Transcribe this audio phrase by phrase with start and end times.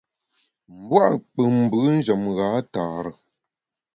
[0.77, 3.11] Mbua’ nkpù mbù njem gha tare.